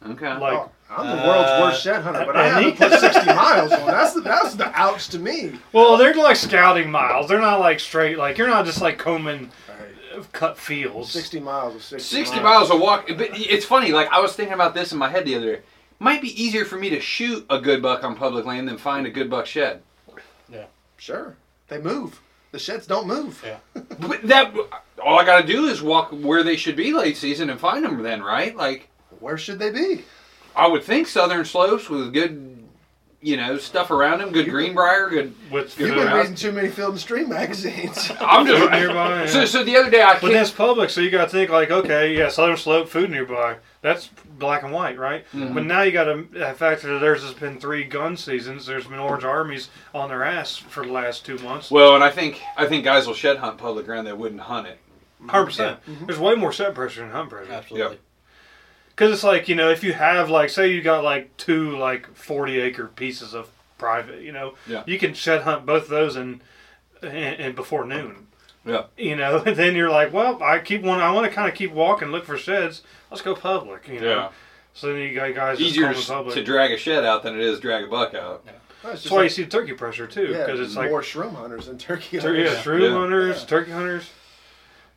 [0.06, 0.34] okay.
[0.38, 2.72] Like, Oh, I'm the world's Uh, worst shed hunter, but I any?
[2.72, 3.88] haven't put 60 miles on.
[3.88, 5.54] That's the, that's the ouch to me.
[5.72, 7.28] well, they're like scouting miles.
[7.28, 8.18] They're not like straight.
[8.18, 11.12] Like you're not just like combing uh, cut fields.
[11.12, 13.08] 60 miles of 60, 60 miles a walk.
[13.08, 13.92] But it's funny.
[13.92, 15.62] Like I was thinking about this in my head the other day.
[16.00, 19.06] Might be easier for me to shoot a good buck on public land than find
[19.06, 19.82] a good buck shed.
[20.52, 20.66] Yeah.
[20.98, 21.36] Sure.
[21.68, 22.20] They move.
[22.52, 23.44] The sheds don't move.
[23.46, 23.58] Yeah.
[24.00, 24.56] But that
[25.04, 27.84] all I got to do is walk where they should be late season and find
[27.86, 28.02] them.
[28.02, 28.56] Then right?
[28.56, 30.04] Like Where should they be?
[30.56, 32.58] I would think southern slopes with good,
[33.22, 34.32] you know, stuff around them.
[34.32, 35.10] Good greenbrier.
[35.10, 35.34] Good.
[35.52, 38.12] With You've been reading too many Field and Stream magazines.
[38.20, 39.26] I'm just nearby.
[39.28, 39.46] So yeah.
[39.46, 42.16] so the other day I But that's public, so you got to think like, okay,
[42.18, 43.58] yeah, Southern Slope, food nearby.
[43.82, 45.26] That's black and white, right?
[45.34, 45.54] Mhm.
[45.54, 48.66] But now you got to factor that there's just been three gun seasons.
[48.66, 51.72] There's been orange armies on their ass for the last two months.
[51.72, 54.68] Well, and I think I think guys will shed hunt public ground that wouldn't hunt
[54.68, 54.80] it.
[55.28, 55.80] Hundred percent.
[56.06, 57.52] There's way more set pressure than hunt pressure.
[57.52, 57.98] Absolutely.
[59.00, 62.14] Because it's like you know, if you have like, say you got like two like
[62.18, 64.84] forty acre pieces of private, you know, Yeah.
[64.86, 66.42] you can shed hunt both of those and
[67.02, 68.28] in, in before noon.
[68.66, 68.88] Yeah.
[68.98, 71.00] You know, and then you're like, well, I keep one.
[71.00, 72.82] I want to kind of keep walking, look for sheds.
[73.10, 73.88] Let's go public.
[73.88, 74.10] You know.
[74.10, 74.30] Yeah.
[74.74, 76.36] So then you got guys just Easier combing to, public.
[76.36, 78.46] to drag a shed out than it is drag a buck out.
[78.46, 81.02] That's That's just why you see the turkey pressure too, yeah, because it's like more
[81.02, 82.52] shroom hunters than turkey tur- hunters.
[82.54, 82.92] yeah, shrew Yeah.
[82.92, 83.46] hunters, Yeah.
[83.48, 84.10] turkey hunters.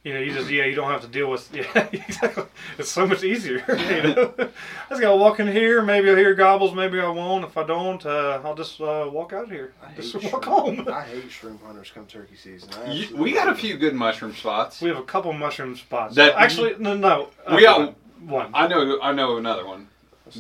[0.05, 2.45] You know, you just yeah, you don't have to deal with yeah, exactly.
[2.77, 3.63] It's so much easier.
[3.69, 4.49] You know, I
[4.89, 5.81] just gotta walk in here.
[5.83, 6.75] Maybe I'll hear gobbles.
[6.75, 7.45] Maybe I won't.
[7.45, 9.73] If I don't, uh, I'll just uh, walk out here.
[9.83, 10.89] I hate, Just shroom, walk home.
[10.89, 12.71] I hate shroom hunters come turkey season.
[12.85, 14.81] I You, we got a few good mushroom spots.
[14.81, 16.17] We have a couple mushroom spots.
[16.17, 17.29] That- actually no no.
[17.47, 18.51] uh, We got- one.
[18.55, 19.87] I know I know another one,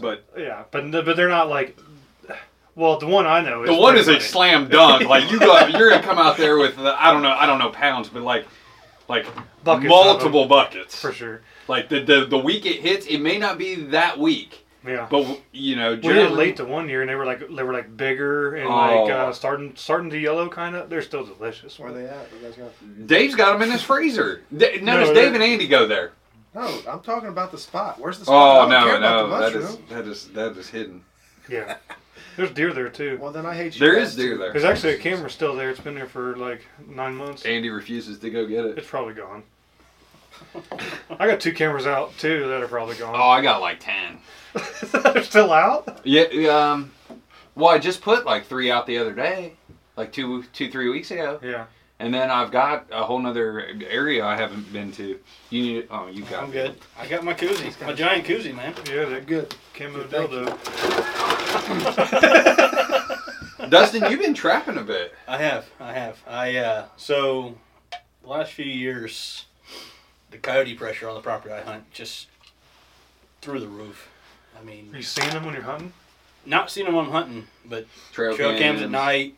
[0.00, 1.78] but Yeah, but but they're not like.
[2.74, 5.06] Well, the one I know is the one pretty is a slam dunk.
[5.06, 7.58] Like you go, you're gonna come out there with uh, I don't know I don't
[7.58, 8.46] know pounds, but like
[9.08, 9.26] like
[9.64, 11.00] Buckets multiple buckets.
[11.00, 11.42] for sure.
[11.68, 15.06] Like the, the the week it hits, it may not be that week, Yeah.
[15.10, 17.72] but you know We did late to one year, and they were like they were
[17.72, 19.10] like bigger and like Oh.
[19.10, 20.88] uh, starting starting to yellow, kind of.
[20.90, 21.78] They're still delicious.
[21.78, 22.26] Where are they at?
[22.36, 23.06] You guys got?
[23.06, 24.42] Dave's got them in his freezer.
[24.56, 26.12] Da- notice No, Dave they're- and Andy go there.
[26.54, 27.98] No, I'm talking about the spot.
[27.98, 28.34] Where's the spot?
[28.34, 31.04] Oh I don't care no about no the that is that is that is hidden.
[31.48, 31.76] Yeah.
[32.36, 33.18] There's deer there too.
[33.20, 33.80] Well, then I hate you.
[33.80, 34.52] There guys is deer there.
[34.52, 35.70] There's actually a camera still there.
[35.70, 37.44] It's been there for like nine months.
[37.44, 38.78] Andy refuses to go get it.
[38.78, 39.42] It's probably gone.
[41.18, 43.14] I got two cameras out too that are probably gone.
[43.14, 43.28] Oh.
[43.28, 44.18] I got like ten.
[44.92, 46.00] They're still out.
[46.04, 46.92] Yeah, um,
[47.54, 49.54] well, I just put like three out the other day,
[49.96, 51.66] like two, two, three weeks ago, Yeah.
[52.02, 55.20] And then I've got a whole nother area I haven't been to.
[55.50, 56.42] You need, oh, you got.
[56.42, 56.74] I'm good.
[56.98, 58.74] I got my koozie, my giant koozie, man.
[58.90, 59.54] Yeah, they're Good.
[59.72, 60.38] camo Thank you.
[60.38, 60.58] dildo.
[63.70, 65.14] Dustin, you've been trapping a bit.
[65.28, 66.18] I have, I have.
[66.26, 67.54] I uh, so
[68.22, 69.46] the last few years,
[70.32, 72.26] the coyote pressure on the property I hunt just
[73.42, 74.08] through the roof.
[74.60, 75.92] I mean, you seen them when you're hunting?
[76.44, 79.36] not seen them when I'm hunting, but Trail, trail cams at night,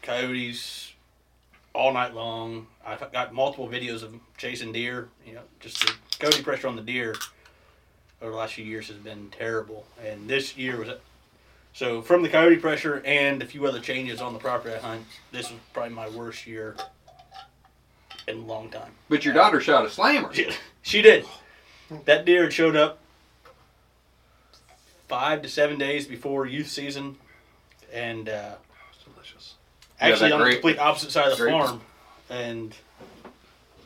[0.00, 0.94] coyotes
[1.78, 2.66] all night long.
[2.84, 5.08] I've got multiple videos of chasing deer.
[5.24, 7.14] You know, just the coyote pressure on the deer
[8.20, 10.88] over the last few years has been terrible, and this year was.
[11.72, 15.06] So from the coyote pressure and a few other changes on the property I hunt,
[15.30, 16.74] this was probably my worst year
[18.26, 18.90] in a long time.
[19.08, 20.34] But your daughter shot a slammer.
[20.34, 20.50] She,
[20.82, 21.24] she did.
[22.06, 22.98] That deer had showed up
[25.06, 27.16] five to seven days before youth season,
[27.92, 28.56] and uh,
[30.00, 31.52] actually on the complete opposite side of the grape.
[31.52, 31.80] farm.
[32.30, 32.74] And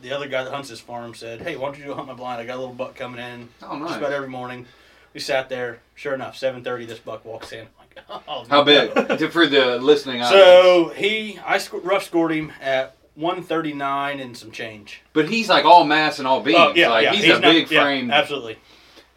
[0.03, 2.15] the other guy that hunts this farm said, "Hey, why don't you go hunt my
[2.15, 2.41] blind?
[2.41, 3.99] I got a little buck coming in Oh, just nice.
[3.99, 4.67] about every morning."
[5.15, 5.81] We sat there.
[5.95, 7.61] Sure enough, seven thirty, this buck walks in.
[7.61, 8.95] I'm like, oh, How big?
[8.95, 10.43] To- For the listening audience.
[10.43, 15.03] So he, I sc- rough scored him at one thirty nine and some change.
[15.13, 16.59] But he's like all mass and all oh, beams.
[16.59, 17.13] Oh yeah, like yeah.
[17.13, 18.11] he's, a not- big yeah, frame.
[18.11, 18.59] absolutely.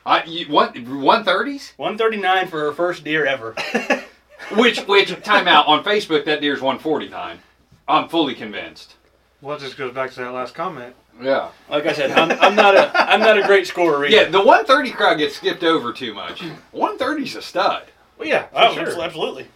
[0.06, 1.74] I you, what one thirties?
[1.78, 3.56] One thirty nine for her first deer ever.
[4.52, 7.40] Which which timeout on Facebook that deer's one forty nine.
[7.88, 8.96] I'm fully convinced.
[9.42, 10.96] Well, it just goes back to that last comment.
[11.22, 11.50] Yeah.
[11.70, 14.16] Like I said, I'm, I'm not a I'm not a great scorer either.
[14.16, 16.42] Yeah, the 130 crowd gets skipped over too much.
[16.74, 17.84] 130's a stud.
[18.18, 19.02] Well, yeah, for Oh, sure.
[19.02, 19.48] absolutely.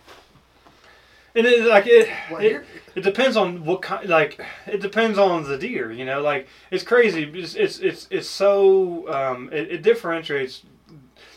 [1.36, 2.64] And it like it, Well, it,
[2.96, 4.08] it depends on what kind.
[4.10, 5.92] Like it depends on the deer.
[5.92, 7.24] You know, like it's crazy.
[7.24, 10.64] It's it's it's, it's so um, it, it differentiates.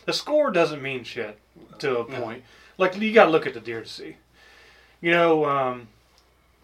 [0.05, 1.37] The score doesn't mean shit
[1.79, 2.19] to a No.
[2.21, 2.43] point.
[2.77, 4.17] Like you got to look at the deer to see.
[5.01, 5.87] You know, um,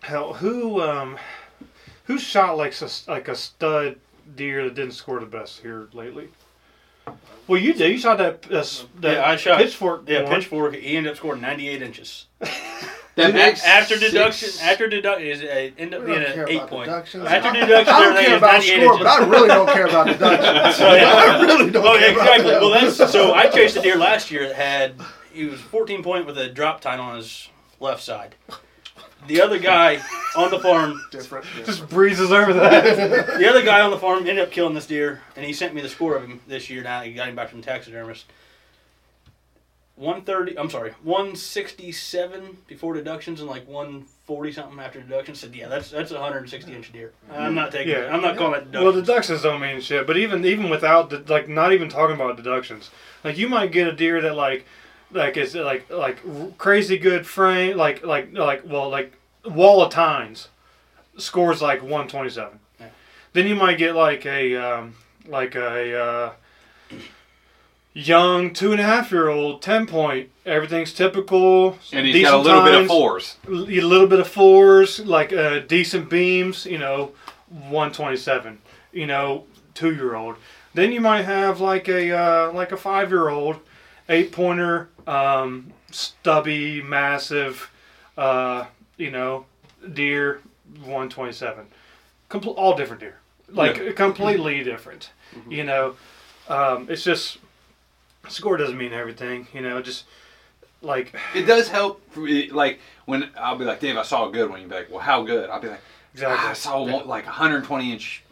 [0.02, 1.17] hell, who um,
[2.06, 3.98] who shot like s- like a stud
[4.36, 6.30] deer that didn't score the best here lately?
[7.48, 7.91] Well, you did.
[7.91, 8.45] You shot that.
[8.52, 8.63] Uh,
[9.02, 10.04] that Yeah, I shot- pitchfork.
[10.08, 10.34] Yeah, one.
[10.36, 10.76] pitchfork.
[10.76, 12.26] He ended up scoring 98 inches.
[13.15, 16.50] That makes after six- deduction, after deduction, is it ended up being don't care an
[16.52, 16.86] eight about point.
[16.86, 17.26] deductions.
[17.26, 20.08] After I- deduction, I don't care about 98 score, but I really don't care about
[20.08, 20.76] deductions.
[20.78, 21.12] So, yeah.
[21.15, 22.52] I really don't Oh, care exactly.
[22.52, 22.62] about that.
[22.62, 23.34] Well, that's so.
[23.34, 24.93] I chased a deer last year that had
[25.34, 28.36] he was 14 point with a drop tine on his left side.
[29.28, 30.00] The other guy
[30.38, 31.46] on the farm, different.
[31.65, 32.84] Just breezes over that.
[33.38, 35.82] the other guy on the farm ended up killing this deer, and he sent me
[35.82, 36.84] the score of him this year.
[36.84, 38.26] Now he got him back from the taxidermist.
[39.96, 40.58] 130.
[40.58, 45.42] I'm sorry, 167 before deductions and like 140 something after deductions.
[45.42, 47.12] Said, yeah, that's that's a 160 inch deer.
[47.30, 47.92] I'm not taking.
[47.92, 48.06] Yeah.
[48.08, 48.13] it.
[48.13, 49.08] I'm not calling it Well, deductions.
[49.08, 50.08] deductions don't mean shit.
[50.08, 52.89] But even even without like not even talking about deductions,
[53.26, 54.65] like you might get a deer that like
[55.12, 56.17] like is like like
[56.58, 59.13] crazy good frame, like like like well like
[59.45, 60.50] wall of tines
[61.17, 62.60] scores like one twenty seven.
[62.80, 62.88] Yeah.
[63.34, 64.95] Then you might get like a um,
[65.28, 66.34] like a uh,
[67.93, 70.30] young two and a half year old ten point.
[70.45, 71.78] Everything's typical.
[71.91, 73.38] And he's got a decent little bit of fours.
[73.48, 77.12] a little bit of fours, like uh, decent beams, you know,
[77.50, 78.60] 127,
[78.91, 80.36] you know, two year old.
[80.74, 83.60] Then you might have like a uh, like a five year old,
[84.10, 87.72] eight pointer, um, stubby, massive,
[88.17, 88.65] uh,
[88.98, 89.45] you know,
[89.93, 90.41] deer,
[90.84, 91.65] 127.
[92.30, 93.17] Compl- all different deer,
[93.50, 95.12] like completely different.
[95.48, 95.95] You know,
[96.48, 97.38] um, it's just
[98.28, 99.48] score doesn't mean everything.
[99.54, 100.06] You know, just
[100.82, 102.02] like It does help.
[102.12, 104.60] For me, like when I'll be like, Dave, I saw a good one.
[104.62, 105.50] You'd be like, Well, how good?
[105.50, 105.82] I'll be like,
[106.13, 106.38] exactly.
[106.39, 108.24] "Ah, I saw one, like 120 inch,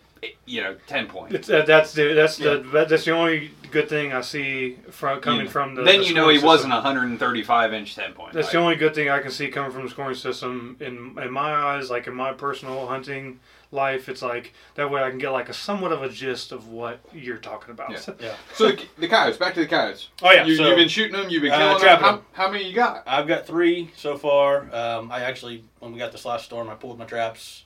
[0.45, 1.49] you know, 10 points.
[1.49, 5.51] Uh, that's the that's the that's the only good thing I see from coming Yeah.
[5.51, 5.83] from the.
[5.83, 8.33] then the you know he scoring wasn't a 135 inch 10 point.
[8.33, 11.17] That's Like, the only good thing I can see coming from the scoring system in
[11.21, 13.39] in my eyes, like in my personal hunting
[13.71, 14.07] life.
[14.07, 16.99] It's like that way I can get like a somewhat of a gist of what
[17.13, 17.91] you're talking about.
[17.91, 18.13] Yeah.
[18.19, 18.35] Yeah.
[18.53, 20.07] So the, the coyotes, back to the coyotes.
[20.23, 20.45] Oh yeah.
[20.45, 21.29] you, so, you've been shooting them.
[21.29, 21.81] You've been Uh, killing them.
[21.81, 22.25] trapping How, them.
[22.31, 23.03] how many you got?
[23.05, 24.73] I've got three so far.
[24.73, 27.63] Um, I actually, when we got this last storm, I pulled my traps.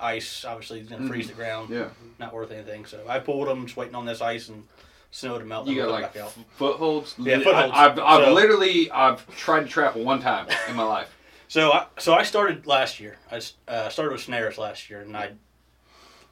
[0.00, 1.70] Ice obviously is going to freeze the ground.
[1.70, 1.88] Yeah.
[2.18, 2.84] Not worth anything.
[2.86, 4.64] So I pulled them, just waiting on this ice and
[5.10, 5.66] snow to melt.
[5.68, 6.34] You got like back out.
[6.56, 7.14] footholds.
[7.18, 7.72] Yeah, footholds.
[7.72, 11.16] I, have I've So- literally I've tried to trap one time in my life.
[11.48, 13.16] So I, so I started last year.
[13.30, 15.32] I uh, started with snares last year, and I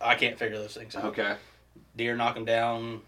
[0.01, 1.05] I can't figure those things out.
[1.05, 1.37] Okay.
[1.97, 3.03] Deer knock them down,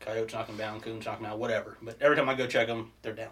[0.00, 1.76] coyotes knock them down, coons knock them down, whatever.
[1.82, 3.30] But every time I go check them, they're down.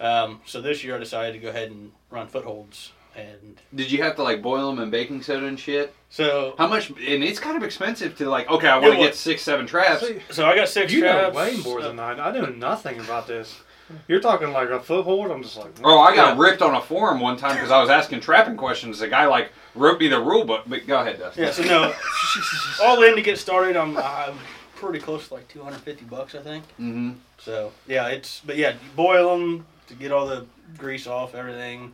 [0.00, 4.02] Um, so this year I decided to go ahead and run footholds, and Did you
[4.02, 5.94] have to like boil them in baking soda and shit?
[6.10, 6.90] so How much?
[6.90, 8.48] And it's kind of expensive to like.
[8.50, 10.06] Okay, I Yeah, want to what- get six, seven traps.
[10.06, 11.36] See, so I got six you know traps.
[11.36, 12.12] way more than I.
[12.12, 13.60] I know nothing about this.
[14.08, 15.30] You're talking like a foothold.
[15.30, 16.42] I'm just like, Oh, I got Yeah.
[16.42, 18.98] ripped on a forum one time because I was asking trapping questions.
[18.98, 20.62] The guy like wrote me the rule book.
[20.66, 21.44] But go ahead, Dustin.
[21.44, 21.92] Yeah, so no,
[22.82, 23.76] all in to get started.
[23.76, 24.38] I'm I'm
[24.76, 26.64] pretty close to like 250 bucks, I think.
[26.80, 27.12] Mm-hmm.
[27.38, 30.46] So yeah, it's but yeah, you boil them to get all the
[30.78, 31.92] grease off everything.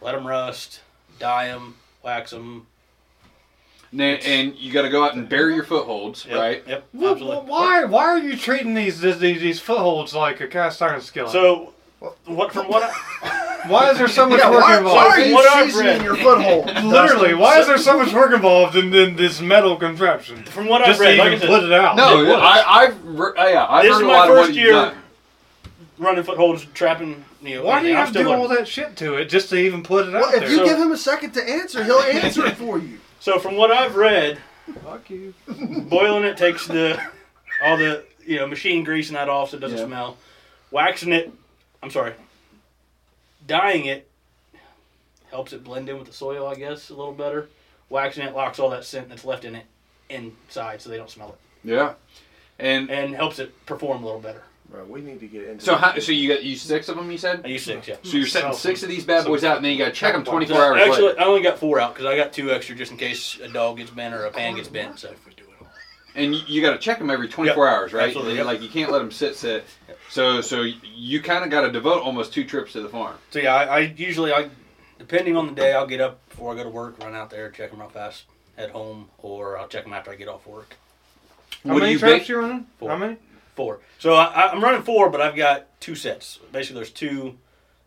[0.00, 0.80] Let them rust,
[1.18, 2.66] dye them, wax them.
[3.90, 6.62] And, and you got to go out and bury your footholds, Yep, right?
[6.68, 6.88] Yep.
[6.92, 7.50] Well, absolutely.
[7.50, 11.30] why why are you treating these these, these footholds like a cast iron skillet?
[11.32, 11.72] So
[12.26, 14.96] what from what I, why is there so much Yeah, work why, involved?
[14.96, 16.02] why are you What I've seasoning read.
[16.04, 16.66] your foothold?
[16.84, 20.42] Literally, why is there so much work involved in, in this metal contraption?
[20.44, 21.96] from what Just I've read, to like I even said, put it out.
[21.96, 22.34] No, It.
[22.34, 24.56] I, I've re- uh, yeah, I've This heard is a my lot of what first
[24.58, 24.72] you've year.
[24.74, 24.96] done.
[25.98, 27.24] Running footholds, trapping.
[27.42, 27.96] You know, Why do you everything.
[27.96, 30.24] Have to still do all that shit to it just to even put it Well,
[30.26, 30.50] out if there?
[30.50, 32.98] you So- give him a second to answer, he'll answer it for you.
[33.20, 34.38] So from what I've read,
[34.84, 35.34] Fuck you.
[35.48, 37.00] boiling it takes the
[37.64, 39.86] all the you know machine greasing that off so it doesn't Yeah.
[39.86, 40.18] smell.
[40.70, 41.32] Waxing it,
[41.82, 42.12] I'm sorry,
[43.46, 44.08] dyeing it
[45.30, 47.48] helps it blend in with the soil, I guess, a little better.
[47.88, 49.64] Waxing it locks all that scent that's left in it
[50.10, 51.94] inside, so they don't smell it, Yeah,
[52.58, 54.42] and and helps it perform a little better.
[54.70, 55.64] Bro, we need to get into.
[55.64, 57.10] So how, so you got you six of them?
[57.10, 57.40] You said.
[57.44, 57.96] I use six, yeah.
[58.02, 60.12] So you're setting six of these bad boys out, and then you got to check
[60.12, 61.20] them 24 hours actually, later.
[61.20, 63.78] I only got four out because I got two extra just in case a dog
[63.78, 64.98] gets bent or a pan gets bent.
[64.98, 65.14] So
[66.14, 67.74] And you, you got to check them every 24 Yep.
[67.74, 68.08] hours, right?
[68.08, 68.44] Absolutely, yep.
[68.44, 69.64] Like you can't let them sit sit.
[70.10, 73.16] So so you kind of got to devote almost two trips to the farm.
[73.30, 74.50] So yeah, I, I usually I,
[74.98, 77.50] depending on the day, I'll get up before I go to work, run out there,
[77.50, 78.24] check them real fast,
[78.56, 80.76] head home, or I'll check them after I get off work.
[81.64, 82.28] How what do many you traps bake?
[82.28, 82.66] you running?
[82.78, 82.90] Four.
[82.90, 83.16] How many?
[83.58, 83.80] Four.
[83.98, 86.38] So I, I'm running four, but I've got two sets.
[86.52, 87.36] Basically, there's two.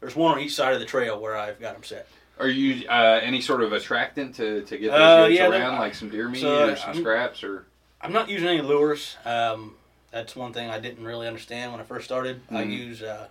[0.02, 2.08] There's one on each side of the trail where I've got them set.
[2.40, 5.96] Are you uh, any sort of attractant to, to get those Uh, yeah, around, like
[5.96, 7.66] some deer meat so, or some I'm- scraps, or
[8.02, 9.16] I'm not using any lures.
[9.24, 9.76] Um,
[10.12, 12.42] that's one thing I didn't really understand when I first started.
[12.50, 12.78] I Mhm.
[12.78, 13.28] use uh,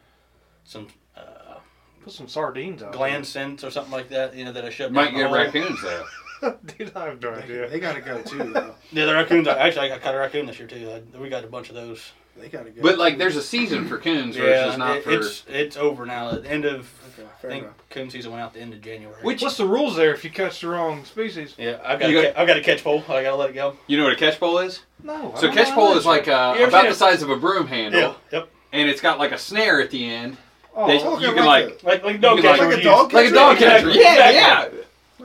[0.65, 1.59] some uh,
[2.05, 2.93] Put some sardines out.
[2.93, 4.35] gland scents or something like that.
[4.35, 6.05] You know that I shove might down the get raccoons though.
[6.41, 6.57] there.
[6.79, 7.69] Dude, I have no They, idea.
[7.69, 8.39] they gotta go too.
[8.55, 8.75] Though.
[8.93, 9.47] Yeah, the raccoons.
[9.47, 11.03] Actually, I got caught a raccoon this year too.
[11.15, 12.13] I, we got a bunch of those.
[12.37, 12.81] They gotta go.
[12.83, 15.11] But like, there's a season for coons versus not it- for.
[15.13, 16.31] it's it's over now.
[16.31, 16.89] At the end of
[17.19, 17.75] Okay, I fair think enough.
[17.91, 19.17] coon season went out the end of January.
[19.23, 21.55] Which What's the rules there if you catch the wrong species?
[21.59, 23.05] yeah, I've got, You got- ca- I've got a catch pole.
[23.09, 23.77] I gotta let it go.
[23.89, 24.81] you know what a catch pole is?
[25.03, 25.35] No.
[25.37, 28.01] I So catch pole that is like uh, about the size of a broom handle,
[28.01, 28.15] Yeah.
[28.39, 28.49] Yep.
[28.73, 30.37] and it's got like a snare at the end.
[30.75, 32.69] Oh, They- Okay, you can like, Like like a dog You can, catcher.
[32.71, 33.15] like a dog use.
[33.15, 33.89] like a dog catcher.
[33.91, 34.01] Exactly.
[34.01, 34.69] Yeah,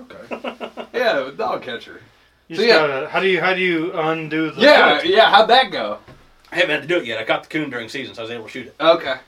[0.02, 0.58] Okay.
[0.74, 2.02] yeah, yeah, a dog catcher.
[2.48, 2.74] you so yeah.
[2.88, 5.08] gotta, how do you how do you undo the Yeah, foot?
[5.10, 5.30] yeah.
[5.30, 6.00] How'd that go?
[6.56, 7.20] I haven't had to do it yet.
[7.20, 8.76] I caught the coon during season, so I was able to shoot it.
[8.80, 9.16] Okay.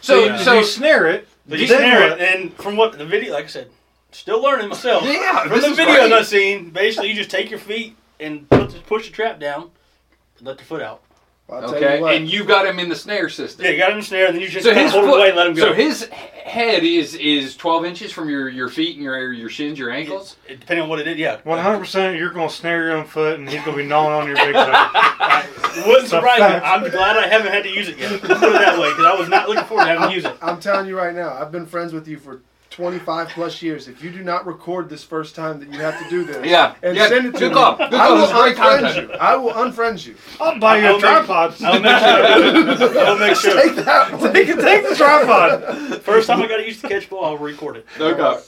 [0.00, 1.26] So, So, you, so you snare it.
[1.48, 2.20] But you then snare what?
[2.20, 3.68] it, and from what the video, like I said,
[4.12, 5.02] still learning myself.
[5.04, 6.12] yeah, From this the is videos.
[6.12, 9.72] I've seen, basically you just take your feet and put the, push the trap down,
[10.40, 11.02] let the foot out.
[11.48, 12.14] Well, I'll tell Okay, you what.
[12.14, 13.64] and you got him in the snare system.
[13.64, 15.06] Yeah, you got him in the snare, and then you just So kinda his hold
[15.06, 15.62] foot, it away and let him go.
[15.62, 19.78] so his head is is 12 inches from your, your feet and your your shins,
[19.78, 20.36] your ankles.
[20.46, 21.38] It- depending on what it is, yeah.
[21.44, 24.26] One hundred percent, you're gonna snare your own foot, and he's gonna be gnawing on
[24.26, 24.72] your big toe.
[25.78, 26.44] It wouldn't surprise me.
[26.46, 28.20] I'm glad I haven't had to use it yet.
[28.20, 30.34] Put it that way, because I was not looking forward to having to use it.
[30.42, 32.42] I'm telling you right now, I've been friends with you for
[32.82, 33.88] 25 plus years.
[33.88, 36.76] If you do not record this first time that you have to do this, Yeah,
[36.80, 37.08] and yeah.
[37.08, 37.76] send it to good me, call.
[37.76, 38.14] Good I call.
[38.14, 39.10] will This is great unfriend content.
[39.10, 39.16] you.
[39.18, 40.14] I will unfriend you.
[40.40, 41.54] I'll buy you I'll a make- tripod.
[41.64, 41.98] I'll make
[42.78, 43.00] sure.
[43.04, 43.60] I'll make sure.
[43.60, 44.32] Take that one.
[44.32, 46.02] Take take the tripod.
[46.02, 47.86] First time I got to use the catch pole, I'll record it.
[48.00, 48.40] Okay.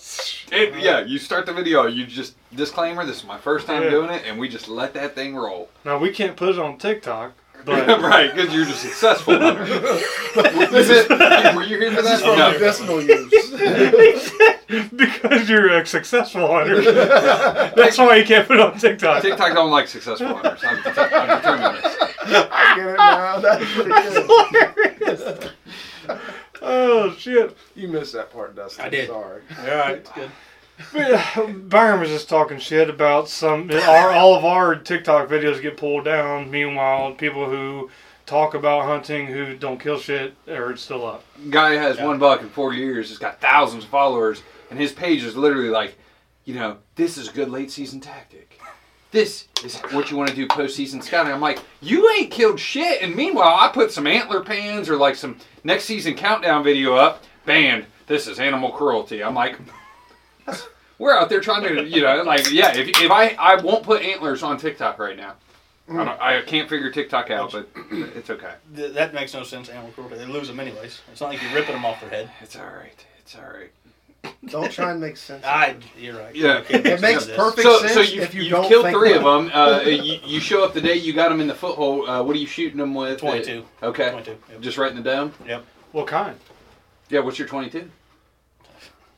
[0.52, 1.86] It- yeah, you start the video.
[1.88, 3.04] You just disclaimer.
[3.04, 3.90] This is my first time Yeah.
[3.90, 5.70] doing it, and we just let that thing roll.
[5.84, 7.32] Now we can't put it on TikTok,
[7.64, 9.38] but right, because you're just successful.
[9.38, 9.62] hunter.
[9.64, 11.08] Was it-
[11.54, 12.30] Were you here for This is that?
[12.30, 12.50] for No.
[12.52, 14.90] medicinal use.
[14.96, 16.80] because you're a successful hunter,
[17.76, 19.22] that's why you can't put it on TikTok.
[19.22, 20.60] TikTok don't like successful hunters.
[20.64, 21.96] I'm, I'm determined this.
[22.52, 23.40] I get it now.
[23.40, 23.90] That's pretty
[25.04, 25.50] good.
[26.62, 27.56] Oh shit!
[27.74, 28.84] You missed that part, Dustin.
[28.84, 29.08] I did.
[29.08, 29.42] Sorry.
[29.60, 30.30] All right, it's good.
[30.94, 33.70] Byron was just talking shit about some.
[33.70, 36.50] Our, all of our TikTok videos get pulled down.
[36.50, 37.90] Meanwhile, people who
[38.26, 41.24] talk about hunting who don't kill shit are still up.
[41.50, 42.06] Guy has Yeah.
[42.06, 43.08] one buck in four years.
[43.08, 45.96] He's got thousands of followers, and his page is literally like,
[46.44, 48.58] you know, this is a good late season tactic.
[49.12, 51.32] This is what you want to do post season scouting.
[51.32, 53.02] I'm like, you ain't killed shit.
[53.02, 57.24] And meanwhile, I put some antler pans or like some next season countdown video up.
[57.44, 57.86] Banned.
[58.06, 59.24] This is animal cruelty.
[59.24, 59.58] I'm like,
[60.98, 62.74] we're out there trying to, you know, like, yeah.
[62.76, 65.34] If, if I I won't put antlers on TikTok right now.
[65.88, 68.52] I, don't, I can't figure TikTok out, but it's okay.
[68.76, 69.68] Th- that makes no sense.
[69.68, 70.14] Animal cruelty.
[70.18, 71.00] They lose them anyways.
[71.10, 72.30] It's not like you're ripping them off their head.
[72.40, 73.04] It's all right.
[73.18, 73.70] It's all right.
[74.46, 75.44] Don't try and make sense.
[75.44, 76.32] I, you're right.
[76.34, 76.58] Yeah.
[76.58, 79.14] Okay, It makes perfect So, sense so you, if you you've don't killed think three
[79.14, 79.50] of them.
[79.52, 82.08] Uh, you, you show up the day you got them in the foothold.
[82.08, 83.18] Uh, what are you shooting them with?
[83.18, 83.64] 22.
[83.82, 84.10] Okay.
[84.10, 84.36] 22.
[84.52, 84.60] Yep.
[84.60, 85.32] Just right in the dome?
[85.92, 86.36] What kind?
[87.08, 87.90] Yeah, what's your 22?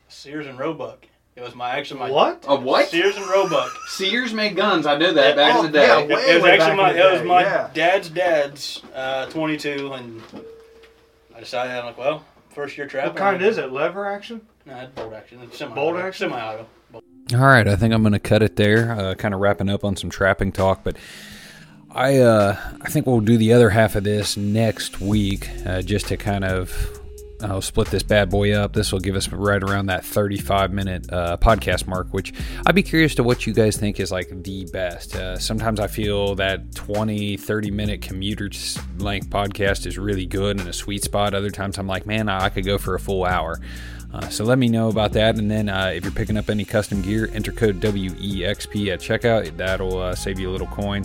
[0.08, 1.06] Sears and Roebuck.
[1.34, 2.44] It was my actually my What?
[2.46, 2.88] A what?
[2.88, 3.70] Sears and Roebuck.
[3.88, 4.84] Sears made guns.
[4.86, 5.86] I knew that back Oh, in the day.
[5.86, 7.70] yeah, It, way, it was way actually back my in the it was my yeah.
[7.72, 10.22] dad's dad's uh, 22, and
[11.34, 13.06] I decided I'm like, well, first year trap.
[13.08, 13.72] What kind is it?
[13.72, 14.42] Lever action?
[14.66, 15.40] No, it's bolt action.
[15.42, 16.30] It's semi Bolt action?
[16.30, 16.66] Semi-auto.
[17.34, 18.92] All right, I think I'm going to cut it there.
[18.92, 20.96] Uh, kind of wrapping up on some trapping talk, but
[21.90, 26.08] I uh, I think we'll do the other half of this next week, uh, just
[26.08, 27.00] to kind of
[27.42, 28.72] I'll split this bad boy up.
[28.72, 32.32] This will give us right around that 35 minute uh, podcast mark, which
[32.66, 35.14] I'd be curious to what you guys think is like the best.
[35.14, 38.50] Uh, sometimes I feel that 20, 30 minute commuter
[38.98, 41.34] length podcast is really good and a sweet spot.
[41.34, 43.60] Other times I'm like, man, I could go for a full hour.
[44.12, 45.36] Uh, so let me know about that.
[45.38, 49.56] And then uh, if you're picking up any custom gear, enter code WEXP at checkout.
[49.56, 51.04] That'll uh, save you a little coin.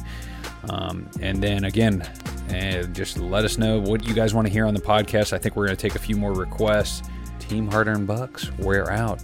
[0.70, 2.08] Um, and then again,
[2.50, 5.34] and just let us know what you guys want to hear on the podcast.
[5.34, 7.08] I think we're going to take a few more requests.
[7.40, 9.24] Team Harder and Bucks, we're out.